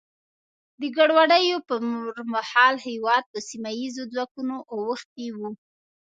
د 0.79 0.81
ګډوډیو 0.97 1.57
پر 1.67 1.79
مهال 2.33 2.75
هېواد 2.87 3.23
په 3.31 3.39
سیمه 3.49 3.71
ییزو 3.79 4.03
ځواکونو 4.13 4.55
اوښتی 4.75 5.27
و. 5.35 5.37